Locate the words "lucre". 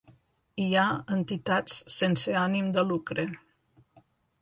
2.93-3.31